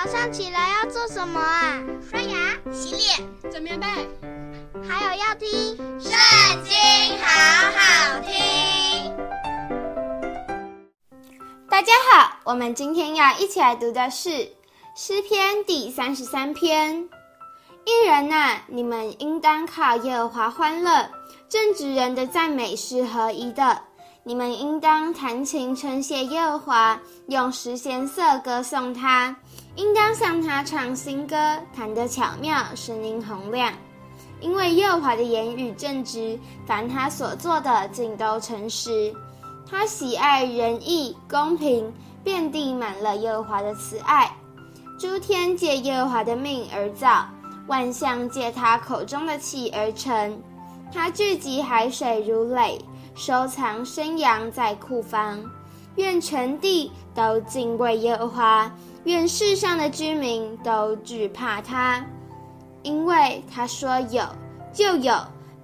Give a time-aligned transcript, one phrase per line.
[0.00, 1.82] 早上起来要做什么啊？
[2.08, 3.86] 刷牙、洗脸、整棉被，
[4.88, 5.48] 还有要听
[6.00, 6.12] 《圣
[6.62, 6.72] 经》，
[7.20, 7.26] 好
[7.74, 9.12] 好听。
[11.68, 14.48] 大家好，我们今天要一起来读的是
[14.94, 17.08] 诗篇第三十三篇。
[17.84, 21.10] 一人啊，你们应当靠耶和华欢乐，
[21.48, 23.82] 正直人的赞美是合一的。
[24.22, 29.34] 你们应当弹琴称谢耶和华，用十弦瑟歌颂他。
[29.78, 31.36] 应当向他唱新歌，
[31.72, 33.72] 弹得巧妙，声音洪亮。
[34.40, 39.14] 因为耶和华的言语正直，凡他所做的尽都诚实。
[39.70, 41.92] 他喜爱仁义、公平，
[42.24, 44.28] 遍地满了耶和华的慈爱。
[44.98, 47.24] 诸天借耶和华的命而造，
[47.68, 50.42] 万象借他口中的气而成。
[50.92, 52.84] 他聚集海水如垒。
[53.14, 55.40] 收藏生羊在库房，
[55.96, 58.72] 愿全地都敬畏耶和华，
[59.08, 62.04] 愿世上的居民都惧怕他，
[62.82, 64.22] 因为他说有
[64.70, 65.14] 就有，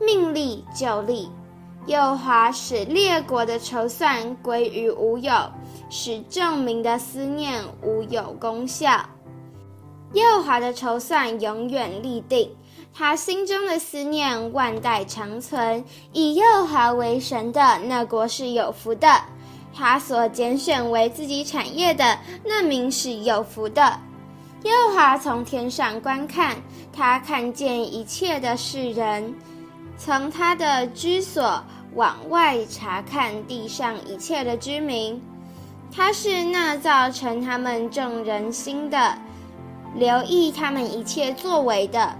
[0.00, 1.28] 命立就立。
[1.84, 5.30] 耶和华使列国的筹算归于无有，
[5.90, 8.88] 使众民的思念无有功效。
[10.14, 12.50] 耶和华的筹算永远立定。
[12.94, 19.08] 他心中的思念万代长存，以耶和华为神的那国是有福的；
[19.76, 23.98] 他所拣选为自己产业的那民是有福的。
[24.62, 26.56] 耶和华从天上观看，
[26.92, 29.34] 他看见一切的世人，
[29.98, 31.62] 从他的居所
[31.94, 35.20] 往外察看地上一切的居民。
[35.92, 39.18] 他是那造成他们众人心的，
[39.94, 42.16] 留意他们一切作为的。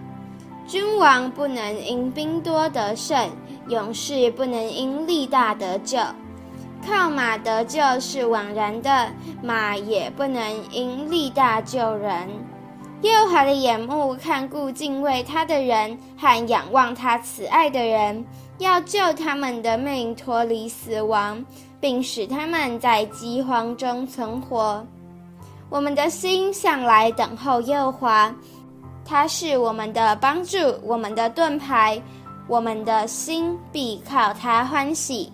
[0.67, 3.31] 君王不能因兵多得胜，
[3.69, 5.99] 勇士不能因力大得救。
[6.87, 9.09] 靠马得救是枉然的，
[9.43, 12.29] 马也不能因力大救人。
[13.03, 18.25] 耶和华的眼目看顾敬畏他的人和仰望他慈爱的人，
[18.59, 21.45] 要救他们的命脱离死亡，
[21.81, 24.87] 并使他们在饥荒中存活。
[25.69, 28.35] 我们的心向来等候耶和华。
[29.05, 32.01] 他是我们的帮助，我们的盾牌，
[32.49, 35.31] 我们的心必靠他欢喜，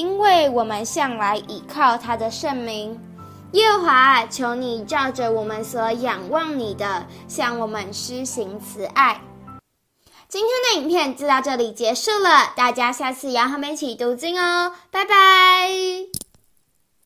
[0.00, 2.98] 因为我们向来倚靠他的圣名。
[3.52, 9.20] 耶和华，求你照着我们所仰望你的，向我们施行慈爱。
[10.26, 16.19] 今天的影片就到这里结束了，大家下次也要和我们一起读经哦，拜拜。